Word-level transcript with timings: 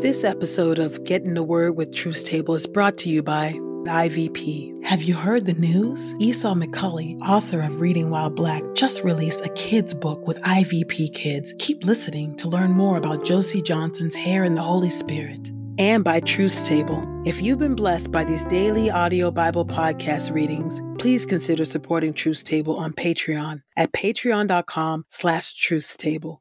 This 0.00 0.22
episode 0.22 0.78
of 0.78 1.02
Get 1.04 1.22
in 1.22 1.34
the 1.34 1.42
Word 1.42 1.76
with 1.76 1.94
Truth's 1.94 2.22
Table 2.22 2.54
is 2.54 2.66
brought 2.66 2.98
to 2.98 3.08
you 3.08 3.22
by 3.22 3.52
IVP. 3.52 4.84
Have 4.84 5.02
you 5.02 5.14
heard 5.14 5.46
the 5.46 5.54
news? 5.54 6.14
Esau 6.18 6.54
McCaulley, 6.54 7.18
author 7.22 7.60
of 7.60 7.80
Reading 7.80 8.10
While 8.10 8.28
Black, 8.28 8.62
just 8.74 9.02
released 9.02 9.40
a 9.44 9.48
kid's 9.50 9.94
book 9.94 10.26
with 10.26 10.40
IVP 10.42 11.14
Kids. 11.14 11.54
Keep 11.58 11.84
listening 11.84 12.36
to 12.36 12.48
learn 12.48 12.72
more 12.72 12.98
about 12.98 13.24
Josie 13.24 13.62
Johnson's 13.62 14.14
hair 14.14 14.44
and 14.44 14.56
the 14.56 14.62
Holy 14.62 14.90
Spirit. 14.90 15.50
And 15.78 16.04
by 16.04 16.20
Truth's 16.20 16.62
Table. 16.62 17.02
If 17.24 17.40
you've 17.40 17.58
been 17.58 17.74
blessed 17.74 18.12
by 18.12 18.24
these 18.24 18.44
daily 18.44 18.90
audio 18.90 19.30
Bible 19.30 19.64
podcast 19.64 20.32
readings, 20.32 20.82
please 20.98 21.24
consider 21.24 21.64
supporting 21.64 22.12
Truth's 22.12 22.42
Table 22.42 22.76
on 22.76 22.92
Patreon 22.92 23.62
at 23.76 23.92
patreon.com 23.92 25.06
slash 25.08 25.54
truthstable. 25.54 26.40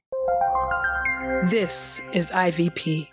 This 1.50 2.02
is 2.14 2.30
IVP. 2.32 3.13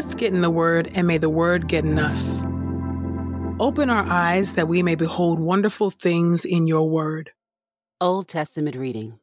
Let's 0.00 0.14
get 0.14 0.32
in 0.32 0.40
the 0.40 0.48
Word, 0.48 0.90
and 0.94 1.06
may 1.06 1.18
the 1.18 1.28
Word 1.28 1.68
get 1.68 1.84
in 1.84 1.98
us. 1.98 2.42
Open 3.60 3.90
our 3.90 4.06
eyes 4.08 4.54
that 4.54 4.66
we 4.66 4.82
may 4.82 4.94
behold 4.94 5.38
wonderful 5.38 5.90
things 5.90 6.46
in 6.46 6.66
your 6.66 6.88
Word. 6.88 7.32
Old 8.00 8.26
Testament 8.26 8.76
reading 8.76 9.18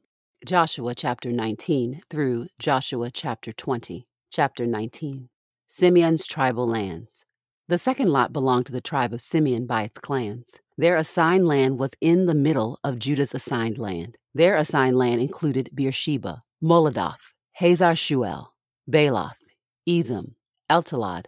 Joshua 0.45 0.93
chapter 0.93 1.31
19 1.31 2.01
through 2.11 2.49
Joshua 2.59 3.09
chapter 3.09 3.51
20. 3.51 4.05
Chapter 4.29 4.67
19 4.67 5.29
Simeon's 5.65 6.27
tribal 6.27 6.67
lands. 6.67 7.25
The 7.67 7.79
second 7.79 8.09
lot 8.09 8.31
belonged 8.31 8.67
to 8.67 8.71
the 8.71 8.79
tribe 8.79 9.13
of 9.13 9.21
Simeon 9.21 9.65
by 9.65 9.81
its 9.81 9.97
clans. 9.97 10.59
Their 10.77 10.95
assigned 10.95 11.47
land 11.47 11.79
was 11.79 11.93
in 12.01 12.27
the 12.27 12.35
middle 12.35 12.77
of 12.83 12.99
Judah's 12.99 13.33
assigned 13.33 13.79
land. 13.79 14.15
Their 14.35 14.55
assigned 14.55 14.95
land 14.95 15.21
included 15.21 15.71
Beersheba, 15.73 16.43
Moladoth, 16.63 17.33
Hazar 17.53 17.93
Shual, 17.93 18.49
Baloth, 18.87 19.41
Ezem, 19.89 20.35
Eltolad, 20.69 21.25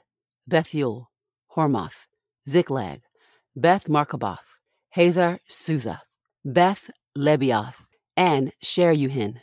Bethuel, 0.48 1.10
Hormoth, 1.56 2.08
Ziklag, 2.48 3.02
Beth 3.56 3.88
Marcaboth, 3.88 4.60
Hazar 4.92 5.40
Suzath, 5.48 6.02
Beth 6.44 6.90
Lebaoth, 7.18 7.86
and 8.18 8.52
Sharuhen, 8.64 9.42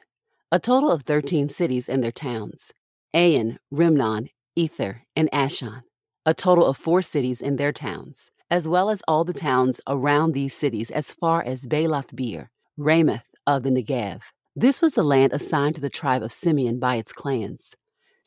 a 0.52 0.58
total 0.58 0.90
of 0.90 1.02
13 1.02 1.48
cities 1.48 1.88
and 1.88 2.02
their 2.02 2.12
towns, 2.12 2.72
Ain, 3.14 3.58
Rimmon, 3.70 4.28
Ether, 4.54 5.02
and 5.14 5.30
Ashan, 5.32 5.82
a 6.24 6.34
total 6.34 6.66
of 6.66 6.76
four 6.76 7.02
cities 7.02 7.40
and 7.40 7.58
their 7.58 7.72
towns, 7.72 8.30
as 8.50 8.68
well 8.68 8.90
as 8.90 9.02
all 9.08 9.24
the 9.24 9.32
towns 9.32 9.80
around 9.86 10.32
these 10.32 10.54
cities 10.54 10.90
as 10.90 11.12
far 11.12 11.42
as 11.42 11.66
Baalath 11.66 12.14
Beer, 12.14 12.50
Ramoth 12.76 13.28
of 13.46 13.62
the 13.62 13.70
Negev. 13.70 14.20
This 14.54 14.80
was 14.80 14.92
the 14.94 15.02
land 15.02 15.32
assigned 15.32 15.74
to 15.74 15.80
the 15.80 15.90
tribe 15.90 16.22
of 16.22 16.32
Simeon 16.32 16.78
by 16.78 16.96
its 16.96 17.12
clans. 17.12 17.74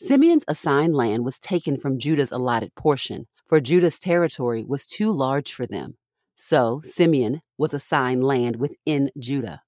Simeon's 0.02 0.46
assigned 0.48 0.96
land 0.96 1.26
was 1.26 1.40
taken 1.40 1.78
from 1.78 2.00
Judah's 2.00 2.32
allotted 2.32 2.74
portion, 2.74 3.28
for 3.48 3.60
Judah's 3.60 4.00
territory 4.00 4.64
was 4.64 4.86
too 4.86 5.12
large 5.12 5.52
for 5.52 5.66
them. 5.66 5.98
So 6.38 6.80
Simeon 6.84 7.42
was 7.58 7.74
assigned 7.74 8.24
land 8.24 8.56
within 8.56 9.12
Judah. 9.20 9.62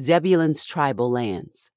Zebulun's 0.00 0.64
tribal 0.64 1.08
lands. 1.08 1.70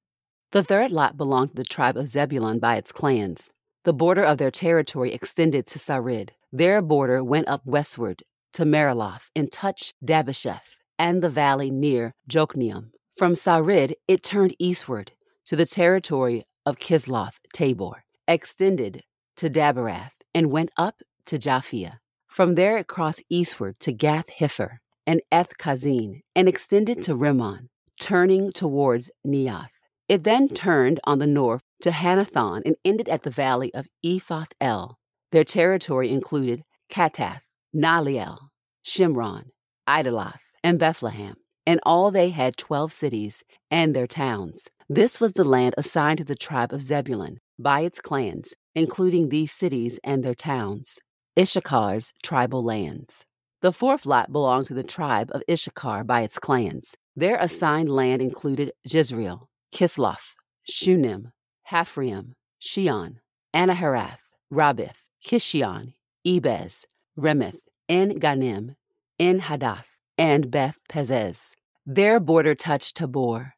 The 0.50 0.64
third 0.64 0.90
lot 0.90 1.16
belonged 1.16 1.50
to 1.50 1.56
the 1.56 1.64
tribe 1.64 1.96
of 1.96 2.08
Zebulun 2.08 2.58
by 2.58 2.74
its 2.74 2.90
clans. 2.90 3.52
The 3.84 3.92
border 3.92 4.24
of 4.24 4.38
their 4.38 4.50
territory 4.50 5.14
extended 5.14 5.68
to 5.68 5.78
Sarid. 5.78 6.30
Their 6.52 6.82
border 6.82 7.22
went 7.22 7.48
up 7.48 7.64
westward 7.64 8.24
to 8.54 8.64
Mariloth 8.64 9.28
and 9.36 9.52
touched 9.52 9.94
Dabbesheth 10.04 10.80
and 10.98 11.22
the 11.22 11.30
valley 11.30 11.70
near 11.70 12.14
Jokneam. 12.28 12.90
From 13.16 13.34
Sarid, 13.34 13.94
it 14.08 14.24
turned 14.24 14.56
eastward 14.58 15.12
to 15.46 15.54
the 15.54 15.64
territory 15.64 16.44
of 16.70 16.78
Kisloth 16.78 17.36
Tabor, 17.52 18.04
extended 18.26 19.02
to 19.36 19.50
Daberath, 19.50 20.14
and 20.32 20.50
went 20.50 20.70
up 20.78 21.02
to 21.26 21.36
Japhia. 21.36 21.98
From 22.28 22.54
there 22.54 22.78
it 22.78 22.86
crossed 22.86 23.24
eastward 23.28 23.80
to 23.80 23.92
Gath 23.92 24.30
Hepher 24.38 24.78
and 25.06 25.20
Eth 25.32 25.58
Kazin, 25.58 26.20
and 26.36 26.48
extended 26.48 27.02
to 27.02 27.16
Rimmon, 27.16 27.68
turning 28.00 28.52
towards 28.52 29.10
Neath. 29.24 29.74
It 30.08 30.24
then 30.24 30.48
turned 30.48 31.00
on 31.04 31.18
the 31.18 31.26
north 31.26 31.62
to 31.82 31.90
Hannathon 31.90 32.62
and 32.64 32.76
ended 32.84 33.08
at 33.08 33.24
the 33.24 33.30
valley 33.30 33.74
of 33.74 33.88
Ephoth 34.04 34.52
El. 34.60 34.98
Their 35.32 35.44
territory 35.44 36.10
included 36.10 36.62
Kattath, 36.88 37.40
Naliel, 37.74 38.38
Shimron, 38.84 39.46
Idolath, 39.88 40.42
and 40.62 40.78
Bethlehem, 40.78 41.34
and 41.66 41.80
all 41.84 42.10
they 42.10 42.30
had 42.30 42.56
twelve 42.56 42.92
cities 42.92 43.42
and 43.70 43.94
their 43.94 44.06
towns. 44.06 44.68
This 44.92 45.20
was 45.20 45.34
the 45.34 45.44
land 45.44 45.76
assigned 45.78 46.18
to 46.18 46.24
the 46.24 46.34
tribe 46.34 46.72
of 46.72 46.82
Zebulun 46.82 47.38
by 47.60 47.82
its 47.82 48.00
clans, 48.00 48.54
including 48.74 49.28
these 49.28 49.52
cities 49.52 50.00
and 50.02 50.24
their 50.24 50.34
towns. 50.34 50.98
Issachar's 51.36 52.12
tribal 52.24 52.64
lands. 52.64 53.24
The 53.62 53.72
fourth 53.72 54.04
lot 54.04 54.32
belonged 54.32 54.66
to 54.66 54.74
the 54.74 54.82
tribe 54.82 55.30
of 55.30 55.44
Issachar 55.48 56.02
by 56.02 56.22
its 56.22 56.40
clans. 56.40 56.96
Their 57.14 57.36
assigned 57.36 57.88
land 57.88 58.20
included 58.20 58.72
Jezreel, 58.84 59.48
Kisloth, 59.72 60.34
Shunem, 60.68 61.30
Hapharaim, 61.70 62.34
Shion, 62.60 63.18
Anaharath, 63.54 64.32
Rabbith, 64.52 65.04
Kishion, 65.24 65.94
Ebez, 66.26 66.84
Remeth, 67.16 67.60
En 67.88 68.18
Gannim, 68.18 68.74
En 69.20 69.38
Hadath, 69.38 69.86
and 70.18 70.50
Beth 70.50 70.78
Pazzez. 70.90 71.54
Their 71.86 72.18
border 72.18 72.56
touched 72.56 72.96
Tabor, 72.96 73.54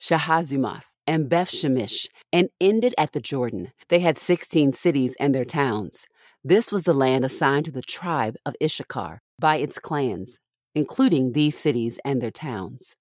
Shahazumath, 0.00 0.84
and 1.06 1.28
Beth 1.28 1.50
Shemesh, 1.50 2.08
and 2.32 2.48
ended 2.60 2.94
at 2.98 3.12
the 3.12 3.20
Jordan. 3.20 3.72
They 3.88 4.00
had 4.00 4.18
sixteen 4.18 4.72
cities 4.72 5.14
and 5.20 5.34
their 5.34 5.44
towns. 5.44 6.06
This 6.44 6.70
was 6.70 6.84
the 6.84 6.94
land 6.94 7.24
assigned 7.24 7.64
to 7.66 7.72
the 7.72 7.82
tribe 7.82 8.36
of 8.44 8.56
Issachar 8.62 9.20
by 9.38 9.56
its 9.56 9.78
clans, 9.78 10.38
including 10.74 11.32
these 11.32 11.58
cities 11.58 11.98
and 12.04 12.20
their 12.20 12.30
towns. 12.30 12.94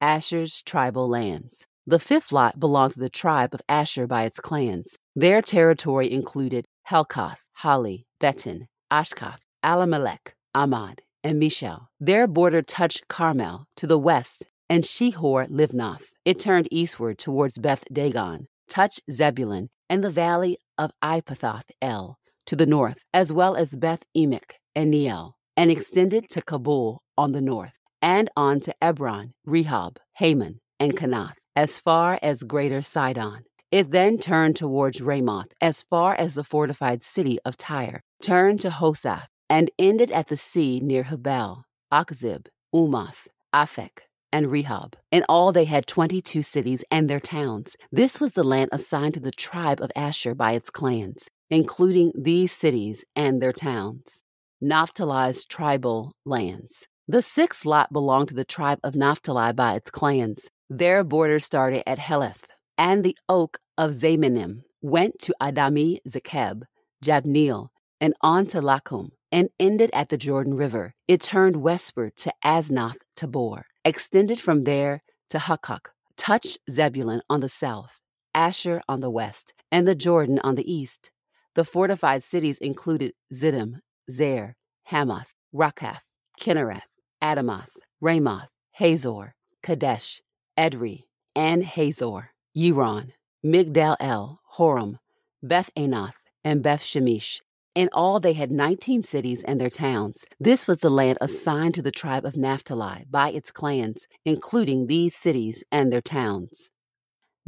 Asher's 0.00 0.62
tribal 0.62 1.08
lands. 1.08 1.66
The 1.86 1.98
fifth 1.98 2.32
lot 2.32 2.58
belonged 2.58 2.94
to 2.94 3.00
the 3.00 3.08
tribe 3.08 3.54
of 3.54 3.62
Asher 3.68 4.06
by 4.06 4.24
its 4.24 4.40
clans. 4.40 4.98
Their 5.14 5.40
territory 5.40 6.12
included 6.12 6.66
Helkath, 6.90 7.38
Hali, 7.62 8.06
Beten, 8.20 8.66
Ashkath, 8.90 9.42
Allammelech, 9.64 10.34
Amad, 10.54 10.98
and 11.22 11.40
Mishal. 11.40 11.86
Their 12.00 12.26
border 12.26 12.62
touched 12.62 13.08
Carmel 13.08 13.66
to 13.76 13.86
the 13.86 13.98
west 13.98 14.48
and 14.68 14.84
Shehor 14.84 15.48
Livnath. 15.48 16.06
It 16.24 16.40
turned 16.40 16.68
eastward 16.70 17.18
towards 17.18 17.58
Beth 17.58 17.84
Dagon, 17.92 18.46
touched 18.68 19.00
Zebulun 19.10 19.68
and 19.88 20.02
the 20.02 20.10
valley 20.10 20.58
of 20.78 20.92
Ipathoth 21.02 21.70
El 21.80 22.18
to 22.46 22.56
the 22.56 22.66
north, 22.66 23.02
as 23.12 23.32
well 23.32 23.56
as 23.56 23.76
Beth 23.76 24.04
Emek 24.16 24.52
and 24.74 24.92
Neiel, 24.92 25.32
and 25.56 25.70
extended 25.70 26.28
to 26.30 26.42
Cabul 26.42 26.98
on 27.18 27.32
the 27.32 27.40
north, 27.40 27.78
and 28.02 28.28
on 28.36 28.60
to 28.60 28.74
Ebron, 28.82 29.32
Rehob, 29.46 29.96
Haman, 30.14 30.60
and 30.78 30.96
Kanath, 30.96 31.36
as 31.54 31.78
far 31.78 32.18
as 32.22 32.42
Greater 32.42 32.82
Sidon. 32.82 33.44
It 33.72 33.90
then 33.90 34.18
turned 34.18 34.56
towards 34.56 35.00
Ramoth, 35.00 35.52
as 35.60 35.82
far 35.82 36.14
as 36.14 36.34
the 36.34 36.44
fortified 36.44 37.02
city 37.02 37.38
of 37.44 37.56
Tyre, 37.56 38.00
turned 38.22 38.60
to 38.60 38.70
Hosath, 38.70 39.26
and 39.50 39.70
ended 39.78 40.10
at 40.12 40.28
the 40.28 40.36
sea 40.36 40.80
near 40.80 41.04
Hebel, 41.04 41.64
Aczib, 41.92 42.46
Umath, 42.74 43.26
Aphek, 43.54 44.00
and 44.36 44.48
Rehob. 44.48 44.92
In 45.10 45.24
all, 45.30 45.50
they 45.50 45.64
had 45.64 45.86
22 45.86 46.42
cities 46.42 46.84
and 46.90 47.08
their 47.08 47.20
towns. 47.20 47.74
This 47.90 48.20
was 48.20 48.34
the 48.34 48.44
land 48.44 48.68
assigned 48.70 49.14
to 49.14 49.20
the 49.20 49.30
tribe 49.30 49.80
of 49.80 49.90
Asher 49.96 50.34
by 50.34 50.52
its 50.52 50.68
clans, 50.68 51.30
including 51.48 52.12
these 52.14 52.52
cities 52.52 53.02
and 53.14 53.40
their 53.40 53.54
towns. 53.54 54.22
Naphtali's 54.62 55.46
tribal 55.46 56.12
lands. 56.26 56.86
The 57.08 57.22
sixth 57.22 57.64
lot 57.64 57.94
belonged 57.94 58.28
to 58.28 58.34
the 58.34 58.44
tribe 58.44 58.78
of 58.84 58.94
Naphtali 58.94 59.54
by 59.54 59.72
its 59.74 59.90
clans. 59.90 60.50
Their 60.68 61.02
border 61.02 61.38
started 61.38 61.82
at 61.88 61.98
Heleph, 61.98 62.44
and 62.76 63.02
the 63.02 63.16
oak 63.30 63.56
of 63.78 63.92
Zemanim 63.92 64.64
went 64.82 65.18
to 65.20 65.34
Adami 65.40 66.00
Zekeb, 66.06 66.64
Jabneel, 67.02 67.68
and 68.02 68.12
on 68.20 68.44
to 68.48 68.60
Lakkum, 68.60 69.12
and 69.32 69.48
ended 69.58 69.90
at 69.94 70.10
the 70.10 70.18
Jordan 70.18 70.54
River. 70.54 70.92
It 71.08 71.22
turned 71.22 71.56
westward 71.56 72.16
to 72.16 72.32
Asnath 72.44 72.98
Tabor, 73.14 73.64
extended 73.86 74.40
from 74.40 74.64
there 74.64 75.02
to 75.30 75.38
Hukok, 75.38 75.90
touched 76.16 76.58
Zebulun 76.68 77.22
on 77.30 77.38
the 77.40 77.48
south, 77.48 78.00
Asher 78.34 78.82
on 78.88 79.00
the 79.00 79.10
west, 79.10 79.54
and 79.70 79.86
the 79.86 79.94
Jordan 79.94 80.40
on 80.42 80.56
the 80.56 80.70
east. 80.70 81.10
The 81.54 81.64
fortified 81.64 82.24
cities 82.24 82.58
included 82.58 83.12
Ziddim, 83.32 83.76
Zer, 84.10 84.56
Hammath, 84.90 85.28
Rakkath, 85.54 86.02
Kinnereth, 86.40 86.90
Adamoth, 87.22 87.70
Ramoth, 88.02 88.50
Hazor, 88.72 89.34
Kadesh, 89.62 90.20
Edrei, 90.58 91.04
and 91.36 91.62
Hazor, 91.64 92.30
Yiron, 92.56 93.12
Migdal 93.44 93.96
El, 94.00 94.40
Horem, 94.56 94.98
Beth 95.42 95.70
Anath, 95.76 96.14
and 96.44 96.60
Beth 96.60 96.82
Shemesh. 96.82 97.40
In 97.76 97.90
all, 97.92 98.20
they 98.20 98.32
had 98.32 98.50
19 98.50 99.02
cities 99.02 99.42
and 99.42 99.60
their 99.60 99.68
towns. 99.68 100.24
This 100.40 100.66
was 100.66 100.78
the 100.78 100.88
land 100.88 101.18
assigned 101.20 101.74
to 101.74 101.82
the 101.82 101.90
tribe 101.90 102.24
of 102.24 102.34
Naphtali 102.34 103.04
by 103.10 103.28
its 103.28 103.50
clans, 103.52 104.06
including 104.24 104.86
these 104.86 105.14
cities 105.14 105.62
and 105.70 105.92
their 105.92 106.00
towns. 106.00 106.70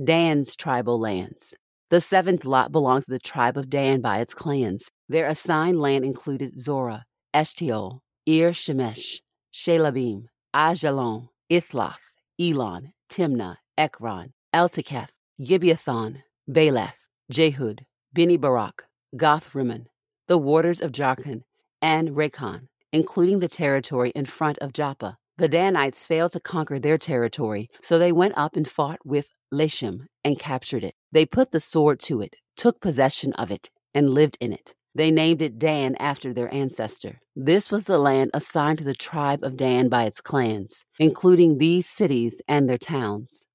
Dan's 0.04 0.54
tribal 0.54 1.00
lands. 1.00 1.54
The 1.88 2.02
seventh 2.02 2.44
lot 2.44 2.70
belonged 2.70 3.04
to 3.04 3.10
the 3.10 3.18
tribe 3.18 3.56
of 3.56 3.70
Dan 3.70 4.02
by 4.02 4.18
its 4.18 4.34
clans. 4.34 4.90
Their 5.08 5.26
assigned 5.26 5.80
land 5.80 6.04
included 6.04 6.58
Zorah, 6.58 7.06
Eshtaol, 7.34 8.00
Ir 8.26 8.50
Shemesh, 8.50 9.22
Shaalabbin, 9.54 10.24
Aijalon, 10.54 11.28
Ithlath, 11.50 12.12
Elon, 12.38 12.92
Timnah, 13.08 13.56
Ekron, 13.78 14.34
Eltekeh, 14.54 15.08
Gibbethon, 15.40 16.22
Baalath, 16.46 17.08
Jehud, 17.32 17.86
Bene 18.12 18.36
Berak, 18.36 18.82
Gath 19.16 19.54
Rimmon, 19.54 19.86
the 20.28 20.38
waters 20.38 20.80
of 20.80 20.92
Jarkon, 20.92 21.42
and 21.82 22.10
Rakkon, 22.10 22.68
including 22.92 23.40
the 23.40 23.48
territory 23.48 24.10
in 24.14 24.26
front 24.26 24.58
of 24.58 24.72
Joppa. 24.72 25.16
The 25.38 25.48
Danites 25.48 26.06
failed 26.06 26.32
to 26.32 26.40
conquer 26.40 26.78
their 26.78 26.98
territory, 26.98 27.68
so 27.80 27.98
they 27.98 28.12
went 28.12 28.34
up 28.36 28.56
and 28.56 28.68
fought 28.68 28.98
with 29.04 29.30
Leshem 29.52 30.06
and 30.24 30.38
captured 30.38 30.84
it. 30.84 30.94
They 31.12 31.24
put 31.24 31.52
the 31.52 31.60
sword 31.60 32.00
to 32.00 32.20
it, 32.20 32.36
took 32.56 32.80
possession 32.80 33.32
of 33.34 33.50
it, 33.50 33.70
and 33.94 34.10
lived 34.10 34.36
in 34.40 34.52
it. 34.52 34.74
They 34.94 35.10
named 35.10 35.40
it 35.42 35.58
Dan 35.58 35.94
after 36.00 36.32
their 36.32 36.52
ancestor. 36.52 37.20
This 37.36 37.70
was 37.70 37.84
the 37.84 37.98
land 37.98 38.32
assigned 38.34 38.78
to 38.78 38.84
the 38.84 38.94
tribe 38.94 39.44
of 39.44 39.56
Dan 39.56 39.88
by 39.88 40.04
its 40.04 40.20
clans, 40.20 40.84
including 40.98 41.58
these 41.58 41.88
cities 41.88 42.42
and 42.48 42.68
their 42.68 42.78
towns. 42.78 43.46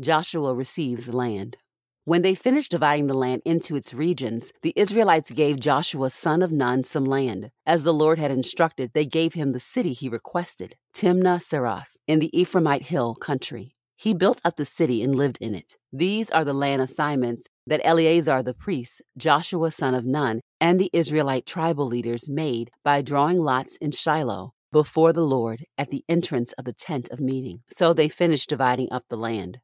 Joshua 0.00 0.54
receives 0.54 1.12
land. 1.12 1.58
When 2.06 2.20
they 2.20 2.34
finished 2.34 2.72
dividing 2.72 3.06
the 3.06 3.14
land 3.14 3.40
into 3.46 3.76
its 3.76 3.94
regions, 3.94 4.52
the 4.60 4.74
Israelites 4.76 5.30
gave 5.30 5.58
Joshua 5.58 6.10
son 6.10 6.42
of 6.42 6.52
Nun 6.52 6.84
some 6.84 7.06
land. 7.06 7.50
As 7.64 7.82
the 7.82 7.94
Lord 7.94 8.18
had 8.18 8.30
instructed, 8.30 8.90
they 8.92 9.06
gave 9.06 9.32
him 9.32 9.52
the 9.52 9.58
city 9.58 9.94
he 9.94 10.10
requested, 10.10 10.76
Timnath 10.92 11.40
Serah, 11.40 11.84
in 12.06 12.18
the 12.18 12.30
Ephraimite 12.34 12.86
hill 12.86 13.14
country. 13.14 13.74
He 13.96 14.12
built 14.12 14.38
up 14.44 14.56
the 14.56 14.66
city 14.66 15.02
and 15.02 15.14
lived 15.14 15.38
in 15.40 15.54
it. 15.54 15.78
These 15.94 16.30
are 16.30 16.44
the 16.44 16.52
land 16.52 16.82
assignments 16.82 17.46
that 17.66 17.80
Eleazar 17.82 18.42
the 18.42 18.52
priest, 18.52 19.00
Joshua 19.16 19.70
son 19.70 19.94
of 19.94 20.04
Nun, 20.04 20.42
and 20.60 20.78
the 20.78 20.90
Israelite 20.92 21.46
tribal 21.46 21.86
leaders 21.86 22.28
made 22.28 22.70
by 22.84 23.00
drawing 23.00 23.38
lots 23.38 23.78
in 23.78 23.92
Shiloh 23.92 24.52
before 24.70 25.14
the 25.14 25.24
Lord 25.24 25.64
at 25.78 25.88
the 25.88 26.04
entrance 26.06 26.52
of 26.58 26.66
the 26.66 26.74
tent 26.74 27.08
of 27.08 27.18
meeting. 27.18 27.62
So 27.70 27.94
they 27.94 28.08
finished 28.10 28.50
dividing 28.50 28.88
up 28.92 29.04
the 29.08 29.16
land. 29.16 29.60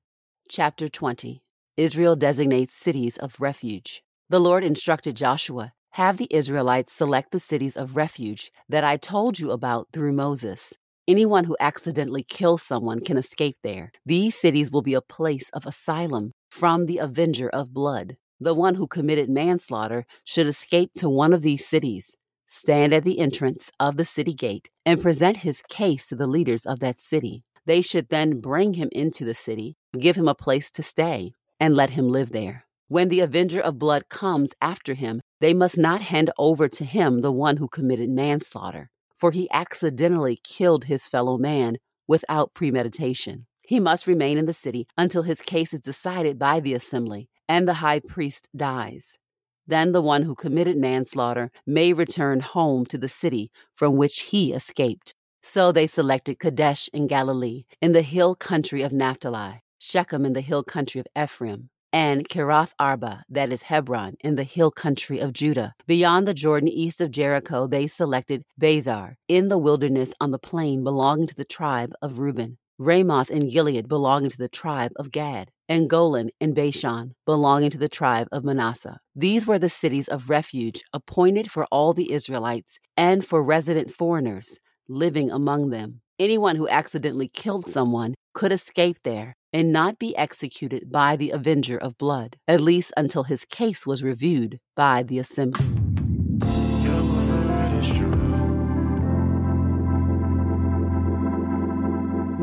Chapter 0.48 0.88
20 0.88 1.42
Israel 1.80 2.14
designates 2.14 2.74
cities 2.74 3.16
of 3.16 3.40
refuge. 3.40 4.02
The 4.28 4.38
Lord 4.38 4.62
instructed 4.62 5.16
Joshua 5.16 5.72
Have 5.92 6.18
the 6.18 6.28
Israelites 6.30 6.92
select 6.92 7.32
the 7.32 7.38
cities 7.38 7.74
of 7.74 7.96
refuge 7.96 8.52
that 8.68 8.84
I 8.84 8.98
told 8.98 9.38
you 9.38 9.50
about 9.50 9.88
through 9.90 10.12
Moses. 10.12 10.74
Anyone 11.08 11.44
who 11.44 11.56
accidentally 11.58 12.22
kills 12.22 12.60
someone 12.60 13.00
can 13.00 13.16
escape 13.16 13.56
there. 13.62 13.92
These 14.04 14.34
cities 14.34 14.70
will 14.70 14.82
be 14.82 14.92
a 14.92 15.00
place 15.00 15.48
of 15.54 15.64
asylum 15.64 16.32
from 16.50 16.84
the 16.84 16.98
avenger 16.98 17.48
of 17.48 17.72
blood. 17.72 18.18
The 18.38 18.52
one 18.52 18.74
who 18.74 18.86
committed 18.86 19.30
manslaughter 19.30 20.04
should 20.22 20.46
escape 20.46 20.90
to 20.96 21.08
one 21.08 21.32
of 21.32 21.40
these 21.40 21.66
cities, 21.66 22.14
stand 22.46 22.92
at 22.92 23.04
the 23.04 23.18
entrance 23.18 23.72
of 23.80 23.96
the 23.96 24.04
city 24.04 24.34
gate, 24.34 24.68
and 24.84 25.00
present 25.00 25.38
his 25.38 25.62
case 25.62 26.08
to 26.08 26.14
the 26.14 26.26
leaders 26.26 26.66
of 26.66 26.80
that 26.80 27.00
city. 27.00 27.42
They 27.64 27.80
should 27.80 28.10
then 28.10 28.40
bring 28.40 28.74
him 28.74 28.90
into 28.92 29.24
the 29.24 29.34
city, 29.34 29.76
give 29.98 30.16
him 30.16 30.28
a 30.28 30.34
place 30.34 30.70
to 30.72 30.82
stay, 30.82 31.32
and 31.60 31.76
let 31.76 31.90
him 31.90 32.08
live 32.08 32.32
there. 32.32 32.64
When 32.88 33.08
the 33.08 33.20
avenger 33.20 33.60
of 33.60 33.78
blood 33.78 34.08
comes 34.08 34.52
after 34.60 34.94
him, 34.94 35.20
they 35.40 35.54
must 35.54 35.78
not 35.78 36.00
hand 36.00 36.30
over 36.38 36.66
to 36.68 36.84
him 36.84 37.20
the 37.20 37.30
one 37.30 37.58
who 37.58 37.68
committed 37.68 38.10
manslaughter, 38.10 38.90
for 39.16 39.30
he 39.30 39.48
accidentally 39.52 40.38
killed 40.42 40.86
his 40.86 41.06
fellow 41.06 41.38
man 41.38 41.76
without 42.08 42.54
premeditation. 42.54 43.46
He 43.64 43.78
must 43.78 44.08
remain 44.08 44.38
in 44.38 44.46
the 44.46 44.52
city 44.52 44.88
until 44.98 45.22
his 45.22 45.40
case 45.40 45.72
is 45.72 45.78
decided 45.78 46.36
by 46.36 46.58
the 46.58 46.74
assembly 46.74 47.28
and 47.48 47.68
the 47.68 47.74
high 47.74 48.00
priest 48.00 48.48
dies. 48.56 49.18
Then 49.66 49.92
the 49.92 50.02
one 50.02 50.24
who 50.24 50.34
committed 50.34 50.76
manslaughter 50.76 51.52
may 51.64 51.92
return 51.92 52.40
home 52.40 52.84
to 52.86 52.98
the 52.98 53.08
city 53.08 53.52
from 53.72 53.96
which 53.96 54.22
he 54.30 54.52
escaped. 54.52 55.14
So 55.42 55.70
they 55.70 55.86
selected 55.86 56.40
Kadesh 56.40 56.90
in 56.92 57.06
Galilee, 57.06 57.66
in 57.80 57.92
the 57.92 58.02
hill 58.02 58.34
country 58.34 58.82
of 58.82 58.92
Naphtali, 58.92 59.62
Shechem 59.82 60.26
in 60.26 60.34
the 60.34 60.42
hill 60.42 60.62
country 60.62 61.00
of 61.00 61.06
Ephraim, 61.20 61.70
and 61.90 62.28
Kiriath 62.28 62.72
Arba, 62.78 63.24
that 63.30 63.50
is 63.50 63.62
Hebron, 63.62 64.14
in 64.20 64.36
the 64.36 64.44
hill 64.44 64.70
country 64.70 65.18
of 65.18 65.32
Judah. 65.32 65.72
Beyond 65.86 66.28
the 66.28 66.34
Jordan, 66.34 66.68
east 66.68 67.00
of 67.00 67.10
Jericho, 67.10 67.66
they 67.66 67.86
selected 67.86 68.44
Bezer, 68.60 69.14
in 69.26 69.48
the 69.48 69.56
wilderness 69.56 70.12
on 70.20 70.32
the 70.32 70.38
plain 70.38 70.84
belonging 70.84 71.26
to 71.28 71.34
the 71.34 71.46
tribe 71.46 71.94
of 72.02 72.18
Reuben, 72.18 72.58
Ramoth 72.78 73.30
in 73.30 73.48
Gilead, 73.48 73.88
belonging 73.88 74.28
to 74.28 74.36
the 74.36 74.48
tribe 74.48 74.92
of 74.96 75.10
Gad, 75.10 75.50
and 75.66 75.88
Golan 75.88 76.28
in 76.40 76.52
Bashan, 76.52 77.14
belonging 77.24 77.70
to 77.70 77.78
the 77.78 77.88
tribe 77.88 78.28
of 78.30 78.44
Manasseh. 78.44 78.98
These 79.16 79.46
were 79.46 79.58
the 79.58 79.70
cities 79.70 80.08
of 80.08 80.28
refuge 80.28 80.82
appointed 80.92 81.50
for 81.50 81.64
all 81.72 81.94
the 81.94 82.12
Israelites 82.12 82.78
and 82.98 83.24
for 83.24 83.42
resident 83.42 83.92
foreigners 83.92 84.58
living 84.88 85.30
among 85.30 85.70
them. 85.70 86.02
Anyone 86.18 86.56
who 86.56 86.68
accidentally 86.68 87.28
killed 87.28 87.66
someone 87.66 88.14
could 88.34 88.52
escape 88.52 88.98
there 89.04 89.36
and 89.52 89.72
not 89.72 89.98
be 89.98 90.16
executed 90.16 90.90
by 90.90 91.16
the 91.16 91.30
avenger 91.30 91.76
of 91.76 91.98
blood, 91.98 92.36
at 92.46 92.60
least 92.60 92.92
until 92.96 93.24
his 93.24 93.44
case 93.44 93.86
was 93.86 94.02
reviewed 94.02 94.58
by 94.74 95.02
the 95.02 95.18
assembly. 95.18 95.66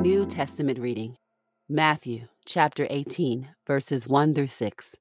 New 0.02 0.26
Testament 0.26 0.80
reading 0.80 1.18
Matthew 1.70 2.28
chapter 2.46 2.88
18, 2.90 3.50
verses 3.66 4.08
1 4.08 4.34
through 4.34 4.48
6. 4.48 4.96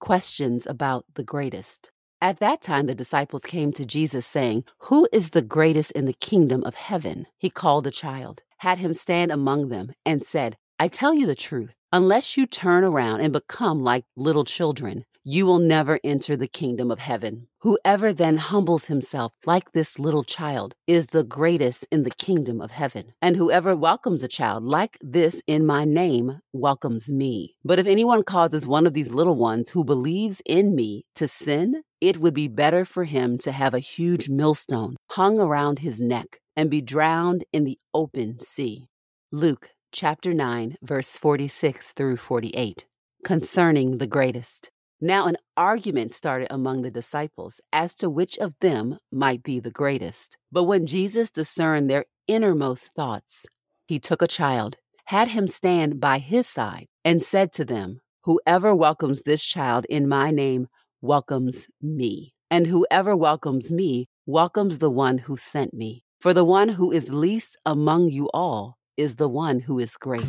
Questions 0.00 0.66
about 0.66 1.04
the 1.14 1.22
greatest. 1.22 1.92
At 2.20 2.40
that 2.40 2.60
time, 2.60 2.86
the 2.86 2.94
disciples 2.94 3.42
came 3.42 3.72
to 3.72 3.84
Jesus, 3.84 4.26
saying, 4.26 4.64
Who 4.86 5.08
is 5.12 5.30
the 5.30 5.42
greatest 5.42 5.92
in 5.92 6.06
the 6.06 6.12
kingdom 6.12 6.64
of 6.64 6.74
heaven? 6.74 7.26
He 7.38 7.50
called 7.50 7.86
a 7.86 7.92
child, 7.92 8.42
had 8.58 8.78
him 8.78 8.94
stand 8.94 9.30
among 9.30 9.68
them, 9.68 9.92
and 10.04 10.24
said, 10.24 10.56
I 10.80 10.86
tell 10.86 11.12
you 11.12 11.26
the 11.26 11.34
truth, 11.34 11.74
unless 11.90 12.36
you 12.36 12.46
turn 12.46 12.84
around 12.84 13.20
and 13.20 13.32
become 13.32 13.82
like 13.82 14.04
little 14.16 14.44
children, 14.44 15.04
you 15.24 15.44
will 15.44 15.58
never 15.58 15.98
enter 16.04 16.36
the 16.36 16.46
kingdom 16.46 16.92
of 16.92 17.00
heaven. 17.00 17.48
Whoever 17.62 18.12
then 18.12 18.36
humbles 18.36 18.84
himself 18.84 19.32
like 19.44 19.72
this 19.72 19.98
little 19.98 20.22
child 20.22 20.76
is 20.86 21.08
the 21.08 21.24
greatest 21.24 21.88
in 21.90 22.04
the 22.04 22.12
kingdom 22.12 22.60
of 22.60 22.70
heaven. 22.70 23.12
And 23.20 23.34
whoever 23.34 23.74
welcomes 23.74 24.22
a 24.22 24.28
child 24.28 24.62
like 24.62 24.96
this 25.00 25.42
in 25.48 25.66
my 25.66 25.84
name 25.84 26.42
welcomes 26.52 27.10
me. 27.10 27.56
But 27.64 27.80
if 27.80 27.88
anyone 27.88 28.22
causes 28.22 28.64
one 28.64 28.86
of 28.86 28.94
these 28.94 29.10
little 29.10 29.36
ones 29.36 29.70
who 29.70 29.82
believes 29.82 30.40
in 30.46 30.76
me 30.76 31.06
to 31.16 31.26
sin, 31.26 31.82
it 32.00 32.18
would 32.18 32.34
be 32.34 32.46
better 32.46 32.84
for 32.84 33.02
him 33.02 33.36
to 33.38 33.50
have 33.50 33.74
a 33.74 33.80
huge 33.80 34.28
millstone 34.28 34.94
hung 35.10 35.40
around 35.40 35.80
his 35.80 36.00
neck 36.00 36.38
and 36.56 36.70
be 36.70 36.80
drowned 36.80 37.42
in 37.52 37.64
the 37.64 37.78
open 37.92 38.38
sea. 38.38 38.86
Luke 39.32 39.70
chapter 39.92 40.34
9, 40.34 40.76
verse 40.82 41.16
46 41.16 41.92
through 41.92 42.16
48, 42.16 42.84
concerning 43.24 43.98
the 43.98 44.06
greatest. 44.06 44.70
Now, 45.00 45.26
an 45.26 45.36
argument 45.56 46.12
started 46.12 46.48
among 46.50 46.82
the 46.82 46.90
disciples 46.90 47.60
as 47.72 47.94
to 47.96 48.10
which 48.10 48.36
of 48.38 48.54
them 48.60 48.98
might 49.12 49.42
be 49.42 49.60
the 49.60 49.70
greatest. 49.70 50.36
But 50.50 50.64
when 50.64 50.86
Jesus 50.86 51.30
discerned 51.30 51.88
their 51.88 52.04
innermost 52.26 52.92
thoughts, 52.92 53.46
he 53.86 53.98
took 53.98 54.22
a 54.22 54.26
child, 54.26 54.76
had 55.06 55.28
him 55.28 55.46
stand 55.46 56.00
by 56.00 56.18
his 56.18 56.46
side, 56.46 56.86
and 57.04 57.22
said 57.22 57.52
to 57.52 57.64
them, 57.64 58.00
Whoever 58.24 58.74
welcomes 58.74 59.22
this 59.22 59.44
child 59.44 59.86
in 59.88 60.08
my 60.08 60.30
name 60.30 60.66
welcomes 61.00 61.66
me. 61.80 62.34
And 62.50 62.66
whoever 62.66 63.16
welcomes 63.16 63.70
me 63.70 64.08
welcomes 64.26 64.78
the 64.78 64.90
one 64.90 65.18
who 65.18 65.36
sent 65.36 65.72
me. 65.72 66.02
For 66.20 66.34
the 66.34 66.44
one 66.44 66.70
who 66.70 66.90
is 66.90 67.14
least 67.14 67.56
among 67.64 68.08
you 68.08 68.28
all 68.34 68.77
is 68.98 69.14
the 69.14 69.28
one 69.28 69.60
who 69.60 69.78
is 69.78 69.96
great. 69.96 70.26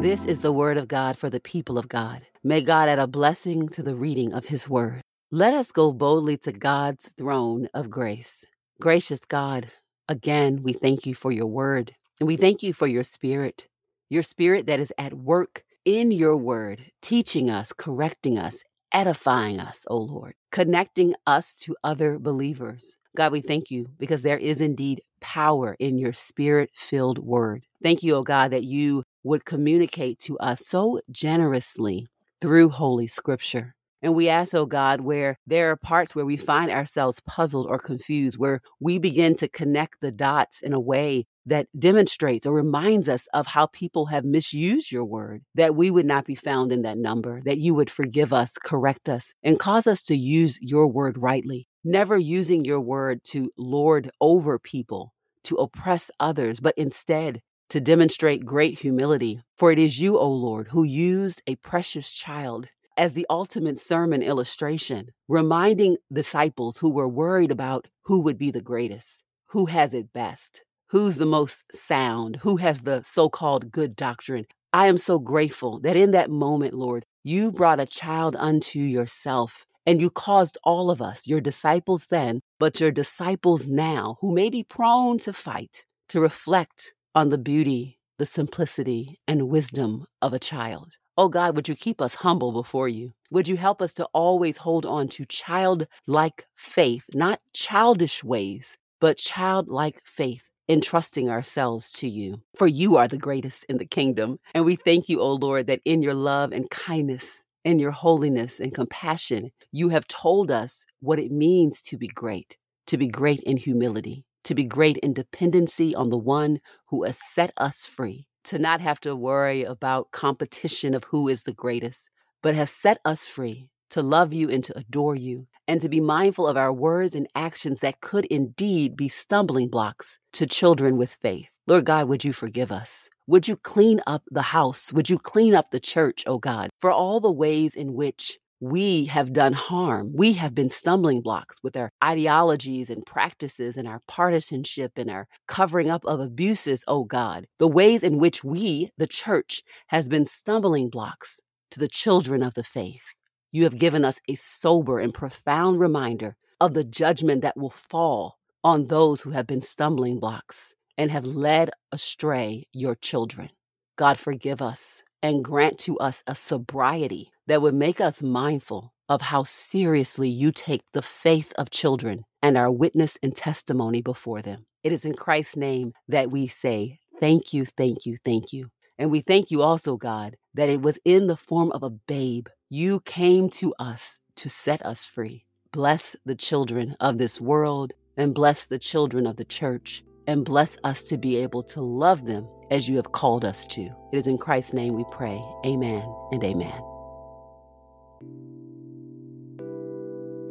This 0.00 0.24
is 0.24 0.40
the 0.40 0.52
word 0.52 0.78
of 0.78 0.88
God 0.88 1.18
for 1.18 1.28
the 1.28 1.40
people 1.40 1.76
of 1.76 1.88
God. 1.88 2.22
May 2.44 2.62
God 2.62 2.88
add 2.88 3.00
a 3.00 3.08
blessing 3.08 3.68
to 3.70 3.82
the 3.82 3.96
reading 3.96 4.32
of 4.32 4.46
his 4.46 4.68
word. 4.68 5.02
Let 5.32 5.52
us 5.52 5.72
go 5.72 5.92
boldly 5.92 6.36
to 6.38 6.52
God's 6.52 7.10
throne 7.18 7.68
of 7.74 7.90
grace. 7.90 8.46
Gracious 8.80 9.20
God, 9.20 9.66
again, 10.08 10.62
we 10.62 10.72
thank 10.72 11.04
you 11.04 11.14
for 11.14 11.32
your 11.32 11.48
word 11.48 11.96
and 12.20 12.26
we 12.28 12.36
thank 12.36 12.62
you 12.62 12.72
for 12.72 12.86
your 12.86 13.02
spirit, 13.02 13.66
your 14.08 14.22
spirit 14.22 14.66
that 14.66 14.80
is 14.80 14.92
at 14.96 15.14
work 15.14 15.64
in 15.84 16.12
your 16.12 16.36
word, 16.36 16.92
teaching 17.02 17.50
us, 17.50 17.72
correcting 17.72 18.38
us, 18.38 18.62
edifying 18.92 19.60
us, 19.60 19.84
O 19.88 19.96
Lord, 19.96 20.34
connecting 20.50 21.14
us 21.26 21.54
to 21.54 21.76
other 21.82 22.18
believers. 22.18 22.96
God, 23.16 23.32
we 23.32 23.40
thank 23.40 23.70
you 23.70 23.86
because 23.98 24.22
there 24.22 24.38
is 24.38 24.60
indeed 24.60 25.00
power 25.20 25.76
in 25.78 25.98
your 25.98 26.12
spirit 26.12 26.70
filled 26.74 27.18
word. 27.18 27.64
Thank 27.82 28.02
you, 28.02 28.14
O 28.14 28.22
God, 28.22 28.50
that 28.52 28.64
you 28.64 29.04
would 29.22 29.44
communicate 29.44 30.18
to 30.20 30.38
us 30.38 30.66
so 30.66 31.00
generously 31.10 32.06
through 32.40 32.70
Holy 32.70 33.06
Scripture. 33.06 33.74
And 34.02 34.14
we 34.14 34.28
ask, 34.28 34.54
oh 34.54 34.66
God, 34.66 35.00
where 35.02 35.38
there 35.46 35.70
are 35.70 35.76
parts 35.76 36.14
where 36.14 36.24
we 36.24 36.36
find 36.36 36.70
ourselves 36.70 37.20
puzzled 37.26 37.66
or 37.68 37.78
confused, 37.78 38.38
where 38.38 38.60
we 38.78 38.98
begin 38.98 39.34
to 39.36 39.48
connect 39.48 40.00
the 40.00 40.12
dots 40.12 40.60
in 40.60 40.72
a 40.72 40.80
way 40.80 41.26
that 41.46 41.66
demonstrates 41.78 42.46
or 42.46 42.54
reminds 42.54 43.08
us 43.08 43.26
of 43.32 43.48
how 43.48 43.66
people 43.66 44.06
have 44.06 44.24
misused 44.24 44.92
your 44.92 45.04
word, 45.04 45.42
that 45.54 45.74
we 45.74 45.90
would 45.90 46.06
not 46.06 46.24
be 46.24 46.34
found 46.34 46.72
in 46.72 46.82
that 46.82 46.98
number, 46.98 47.40
that 47.44 47.58
you 47.58 47.74
would 47.74 47.90
forgive 47.90 48.32
us, 48.32 48.56
correct 48.62 49.08
us, 49.08 49.34
and 49.42 49.58
cause 49.58 49.86
us 49.86 50.02
to 50.02 50.16
use 50.16 50.58
your 50.62 50.86
word 50.86 51.18
rightly, 51.18 51.66
never 51.84 52.16
using 52.16 52.64
your 52.64 52.80
word 52.80 53.22
to 53.24 53.50
lord 53.58 54.10
over 54.20 54.58
people, 54.58 55.14
to 55.44 55.56
oppress 55.56 56.10
others, 56.20 56.60
but 56.60 56.74
instead 56.76 57.40
to 57.70 57.80
demonstrate 57.80 58.44
great 58.44 58.80
humility. 58.80 59.40
For 59.56 59.70
it 59.70 59.78
is 59.78 60.00
you, 60.00 60.18
O 60.18 60.28
Lord, 60.28 60.68
who 60.68 60.82
used 60.82 61.40
a 61.46 61.54
precious 61.56 62.12
child 62.12 62.68
as 62.96 63.12
the 63.12 63.26
ultimate 63.30 63.78
sermon 63.78 64.22
illustration, 64.22 65.10
reminding 65.28 65.96
disciples 66.12 66.78
who 66.78 66.90
were 66.90 67.08
worried 67.08 67.50
about 67.50 67.88
who 68.02 68.20
would 68.20 68.38
be 68.38 68.50
the 68.50 68.60
greatest, 68.60 69.24
who 69.48 69.66
has 69.66 69.94
it 69.94 70.12
best, 70.12 70.64
who's 70.88 71.16
the 71.16 71.26
most 71.26 71.64
sound, 71.72 72.36
who 72.42 72.56
has 72.56 72.82
the 72.82 73.02
so 73.04 73.28
called 73.28 73.70
good 73.70 73.96
doctrine. 73.96 74.46
I 74.72 74.86
am 74.86 74.98
so 74.98 75.18
grateful 75.18 75.80
that 75.80 75.96
in 75.96 76.10
that 76.12 76.30
moment, 76.30 76.74
Lord, 76.74 77.04
you 77.24 77.50
brought 77.50 77.80
a 77.80 77.86
child 77.86 78.36
unto 78.36 78.78
yourself 78.78 79.66
and 79.86 80.00
you 80.00 80.10
caused 80.10 80.58
all 80.62 80.90
of 80.90 81.02
us, 81.02 81.26
your 81.26 81.40
disciples 81.40 82.06
then, 82.06 82.40
but 82.58 82.80
your 82.80 82.92
disciples 82.92 83.68
now, 83.68 84.18
who 84.20 84.34
may 84.34 84.50
be 84.50 84.62
prone 84.62 85.18
to 85.20 85.32
fight, 85.32 85.86
to 86.08 86.20
reflect 86.20 86.94
on 87.14 87.30
the 87.30 87.38
beauty, 87.38 87.98
the 88.18 88.26
simplicity, 88.26 89.18
and 89.26 89.48
wisdom 89.48 90.06
of 90.22 90.32
a 90.32 90.38
child. 90.38 90.94
Oh 91.22 91.28
God, 91.28 91.54
would 91.54 91.68
you 91.68 91.74
keep 91.74 92.00
us 92.00 92.14
humble 92.14 92.50
before 92.50 92.88
you? 92.88 93.12
Would 93.30 93.46
you 93.46 93.58
help 93.58 93.82
us 93.82 93.92
to 93.92 94.06
always 94.14 94.56
hold 94.56 94.86
on 94.86 95.06
to 95.08 95.26
childlike 95.26 96.46
faith, 96.56 97.04
not 97.14 97.40
childish 97.52 98.24
ways, 98.24 98.78
but 99.02 99.18
childlike 99.18 100.00
faith, 100.02 100.48
entrusting 100.66 101.28
ourselves 101.28 101.92
to 101.98 102.08
you? 102.08 102.40
For 102.56 102.66
you 102.66 102.96
are 102.96 103.06
the 103.06 103.18
greatest 103.18 103.66
in 103.68 103.76
the 103.76 103.84
kingdom. 103.84 104.38
And 104.54 104.64
we 104.64 104.76
thank 104.76 105.10
you, 105.10 105.20
O 105.20 105.34
Lord, 105.34 105.66
that 105.66 105.82
in 105.84 106.00
your 106.00 106.14
love 106.14 106.52
and 106.52 106.70
kindness, 106.70 107.44
in 107.66 107.78
your 107.78 107.90
holiness 107.90 108.58
and 108.58 108.74
compassion, 108.74 109.50
you 109.70 109.90
have 109.90 110.08
told 110.08 110.50
us 110.50 110.86
what 111.00 111.18
it 111.18 111.30
means 111.30 111.82
to 111.82 111.98
be 111.98 112.08
great, 112.08 112.56
to 112.86 112.96
be 112.96 113.08
great 113.08 113.42
in 113.42 113.58
humility, 113.58 114.24
to 114.44 114.54
be 114.54 114.64
great 114.64 114.96
in 114.96 115.12
dependency 115.12 115.94
on 115.94 116.08
the 116.08 116.16
one 116.16 116.60
who 116.86 117.04
has 117.04 117.18
set 117.22 117.52
us 117.58 117.84
free, 117.84 118.26
to 118.44 118.58
not 118.58 118.80
have 118.80 119.00
to 119.00 119.16
worry 119.16 119.62
about 119.62 120.10
competition 120.10 120.94
of 120.94 121.04
who 121.04 121.28
is 121.28 121.42
the 121.42 121.52
greatest, 121.52 122.10
but 122.42 122.54
have 122.54 122.68
set 122.68 122.98
us 123.04 123.26
free 123.26 123.68
to 123.90 124.02
love 124.02 124.32
you 124.32 124.48
and 124.48 124.62
to 124.64 124.78
adore 124.78 125.16
you, 125.16 125.46
and 125.66 125.80
to 125.80 125.88
be 125.88 126.00
mindful 126.00 126.46
of 126.46 126.56
our 126.56 126.72
words 126.72 127.14
and 127.14 127.26
actions 127.34 127.80
that 127.80 128.00
could 128.00 128.24
indeed 128.26 128.96
be 128.96 129.08
stumbling 129.08 129.68
blocks 129.68 130.18
to 130.32 130.46
children 130.46 130.96
with 130.96 131.12
faith. 131.12 131.50
Lord 131.66 131.84
God, 131.84 132.08
would 132.08 132.24
you 132.24 132.32
forgive 132.32 132.72
us? 132.72 133.08
Would 133.26 133.48
you 133.48 133.56
clean 133.56 134.00
up 134.06 134.22
the 134.30 134.42
house? 134.42 134.92
Would 134.92 135.10
you 135.10 135.18
clean 135.18 135.54
up 135.54 135.70
the 135.70 135.80
church, 135.80 136.24
oh 136.26 136.38
God, 136.38 136.70
for 136.80 136.90
all 136.90 137.20
the 137.20 137.32
ways 137.32 137.74
in 137.74 137.94
which 137.94 138.38
we 138.60 139.06
have 139.06 139.32
done 139.32 139.54
harm. 139.54 140.12
We 140.14 140.34
have 140.34 140.54
been 140.54 140.68
stumbling 140.68 141.22
blocks 141.22 141.60
with 141.62 141.76
our 141.78 141.90
ideologies 142.04 142.90
and 142.90 143.04
practices 143.06 143.78
and 143.78 143.88
our 143.88 144.00
partisanship 144.06 144.92
and 144.96 145.10
our 145.10 145.26
covering 145.48 145.90
up 145.90 146.04
of 146.04 146.20
abuses, 146.20 146.84
oh 146.86 147.04
God. 147.04 147.46
The 147.58 147.68
ways 147.68 148.02
in 148.02 148.18
which 148.18 148.44
we, 148.44 148.90
the 148.98 149.06
church, 149.06 149.62
has 149.86 150.08
been 150.08 150.26
stumbling 150.26 150.90
blocks 150.90 151.40
to 151.70 151.80
the 151.80 151.88
children 151.88 152.42
of 152.42 152.52
the 152.52 152.62
faith. 152.62 153.14
You 153.50 153.64
have 153.64 153.78
given 153.78 154.04
us 154.04 154.20
a 154.28 154.34
sober 154.34 154.98
and 154.98 155.14
profound 155.14 155.80
reminder 155.80 156.36
of 156.60 156.74
the 156.74 156.84
judgment 156.84 157.40
that 157.40 157.56
will 157.56 157.70
fall 157.70 158.36
on 158.62 158.86
those 158.86 159.22
who 159.22 159.30
have 159.30 159.46
been 159.46 159.62
stumbling 159.62 160.20
blocks 160.20 160.74
and 160.98 161.10
have 161.10 161.24
led 161.24 161.70
astray 161.90 162.66
your 162.74 162.94
children. 162.94 163.48
God, 163.96 164.18
forgive 164.18 164.60
us 164.60 165.02
and 165.22 165.44
grant 165.44 165.78
to 165.78 165.98
us 165.98 166.22
a 166.26 166.34
sobriety 166.34 167.30
that 167.46 167.62
would 167.62 167.74
make 167.74 168.00
us 168.00 168.22
mindful 168.22 168.92
of 169.08 169.22
how 169.22 169.42
seriously 169.42 170.28
you 170.28 170.52
take 170.52 170.82
the 170.92 171.02
faith 171.02 171.52
of 171.58 171.70
children 171.70 172.24
and 172.42 172.56
our 172.56 172.70
witness 172.70 173.18
and 173.22 173.34
testimony 173.34 174.00
before 174.00 174.40
them. 174.40 174.66
It 174.82 174.92
is 174.92 175.04
in 175.04 175.14
Christ's 175.14 175.56
name 175.56 175.92
that 176.08 176.30
we 176.30 176.46
say, 176.46 177.00
Thank 177.18 177.52
you, 177.52 177.66
thank 177.66 178.06
you, 178.06 178.16
thank 178.24 178.52
you. 178.52 178.70
And 178.98 179.10
we 179.10 179.20
thank 179.20 179.50
you 179.50 179.62
also, 179.62 179.96
God, 179.96 180.36
that 180.54 180.68
it 180.68 180.80
was 180.80 180.98
in 181.04 181.26
the 181.26 181.36
form 181.36 181.70
of 181.72 181.82
a 181.82 181.90
babe. 181.90 182.48
You 182.68 183.00
came 183.00 183.50
to 183.50 183.74
us 183.78 184.20
to 184.36 184.48
set 184.48 184.84
us 184.84 185.04
free. 185.04 185.44
Bless 185.72 186.16
the 186.24 186.34
children 186.34 186.96
of 187.00 187.18
this 187.18 187.40
world 187.40 187.92
and 188.16 188.34
bless 188.34 188.64
the 188.64 188.78
children 188.78 189.26
of 189.26 189.36
the 189.36 189.44
church 189.44 190.02
and 190.30 190.44
bless 190.44 190.78
us 190.84 191.02
to 191.02 191.18
be 191.18 191.36
able 191.38 191.64
to 191.64 191.80
love 191.80 192.24
them 192.24 192.46
as 192.70 192.88
you 192.88 192.94
have 192.94 193.10
called 193.10 193.44
us 193.44 193.66
to. 193.66 193.82
It 194.12 194.16
is 194.16 194.28
in 194.28 194.38
Christ's 194.38 194.72
name 194.72 194.94
we 194.94 195.04
pray. 195.10 195.42
Amen 195.66 196.02
and 196.30 196.44
amen. 196.44 196.80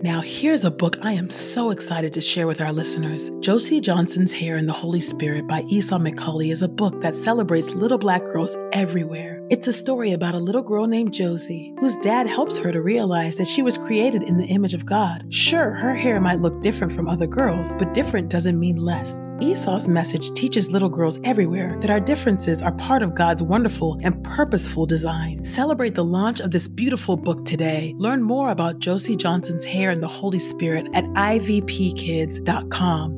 Now, 0.02 0.20
here's 0.22 0.66
a 0.66 0.72
book 0.72 0.98
I 1.02 1.14
am 1.14 1.30
so 1.30 1.72
excited 1.72 2.14
to 2.14 2.22
share 2.22 2.46
with 2.46 2.60
our 2.60 2.74
listeners. 2.74 3.32
Josie 3.40 3.80
Johnson's 3.80 4.34
Hair 4.34 4.58
and 4.58 4.68
the 4.68 4.74
Holy 4.74 5.00
Spirit 5.00 5.48
by 5.48 5.62
Esau 5.70 5.98
McCaulley 5.98 6.52
is 6.52 6.62
a 6.62 6.68
book 6.68 7.00
that 7.02 7.16
celebrates 7.16 7.70
little 7.70 7.98
black 7.98 8.24
girls 8.24 8.58
everywhere. 8.74 9.39
It's 9.50 9.68
a 9.68 9.74
story 9.74 10.12
about 10.12 10.36
a 10.36 10.40
little 10.40 10.62
girl 10.62 10.86
named 10.86 11.12
Josie, 11.12 11.74
whose 11.80 11.96
dad 11.96 12.28
helps 12.28 12.60
her 12.60 12.72
to 12.72 12.84
realize 12.84 13.36
that 13.38 13.48
she 13.48 13.64
was 13.64 13.80
created 13.80 14.22
in 14.22 14.38
the 14.38 14.46
image 14.46 14.76
of 14.76 14.86
God. 14.86 15.26
Sure, 15.34 15.72
her 15.72 15.96
hair 15.96 16.22
might 16.22 16.40
look 16.40 16.62
different 16.62 16.94
from 16.94 17.08
other 17.10 17.26
girls, 17.26 17.74
but 17.74 17.96
different 17.96 18.30
doesn't 18.30 18.60
mean 18.60 18.76
less. 18.76 19.32
Esau's 19.40 19.88
message 19.88 20.32
teaches 20.34 20.70
little 20.70 20.88
girls 20.88 21.20
everywhere 21.24 21.76
that 21.80 21.90
our 21.90 22.00
differences 22.00 22.62
are 22.62 22.74
part 22.74 23.02
of 23.02 23.16
God's 23.16 23.42
wonderful 23.42 24.00
and 24.04 24.24
purposeful 24.24 24.86
design. 24.86 25.44
Celebrate 25.44 25.96
the 25.96 26.06
launch 26.06 26.42
of 26.42 26.52
this 26.52 26.68
beautiful 26.68 27.18
book 27.18 27.44
today. 27.44 27.96
Learn 27.98 28.22
more 28.22 28.52
about 28.52 28.78
Josie 28.78 29.16
Johnson's 29.16 29.66
Hair 29.66 29.90
and 29.90 30.04
the 30.04 30.08
Holy 30.08 30.38
Spirit 30.38 30.90
at 30.94 31.06
ivpkids.com. 31.06 32.38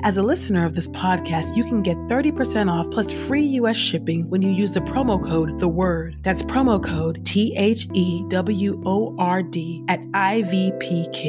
As 0.04 0.16
a 0.16 0.24
listener 0.24 0.66
of 0.66 0.76
this 0.76 0.88
podcast, 0.88 1.58
you 1.58 1.66
can 1.66 1.82
get 1.82 1.98
30% 2.08 2.72
off 2.72 2.90
plus 2.90 3.12
free 3.12 3.44
US 3.60 3.76
shipping 3.76 4.30
when 4.30 4.42
you 4.42 4.50
use 4.50 4.72
the 4.72 4.80
promo 4.80 5.22
code 5.22 5.60
The 5.60 5.68
Word. 5.68 6.20
That's 6.22 6.44
promo 6.44 6.84
code 6.84 7.26
T 7.26 7.56
H 7.58 7.88
E 7.94 8.24
W 8.28 8.82
O 8.86 9.16
R 9.18 9.42
D 9.42 9.84
at 9.88 10.00
ivpkids.com. 10.12 11.22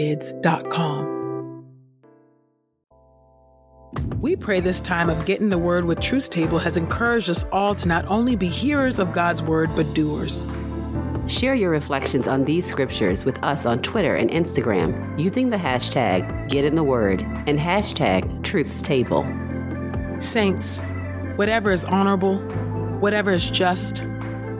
We 4.20 4.37
pray 4.37 4.61
this 4.61 4.80
time 4.80 5.11
of 5.11 5.26
getting 5.26 5.50
the 5.50 5.58
word 5.58 5.84
with 5.84 5.99
Truth's 6.00 6.28
Table 6.28 6.58
has 6.58 6.76
encouraged 6.76 7.28
us 7.28 7.44
all 7.50 7.75
to 7.75 7.88
not 7.88 8.06
only 8.06 8.37
be 8.37 8.46
hearers 8.46 9.00
of 9.00 9.12
God's 9.12 9.42
word, 9.42 9.75
but 9.75 9.94
doers. 9.94 10.46
Share 11.26 11.54
your 11.54 11.70
reflections 11.70 12.28
on 12.28 12.44
these 12.44 12.64
scriptures 12.66 13.25
with 13.25 13.42
us 13.42 13.66
on 13.66 13.80
Twitter 13.80 14.14
and 14.14 14.30
Instagram 14.30 15.18
using 15.18 15.50
the 15.50 15.56
hashtag 15.56 16.49
GetInTheWord 16.49 17.22
and 17.46 17.58
hashtag 17.58 18.22
TruthsTable. 18.42 20.22
Saints, 20.22 20.80
whatever 21.37 21.70
is 21.70 21.84
honorable, 21.84 22.38
whatever 23.00 23.32
is 23.32 23.50
just, 23.50 24.04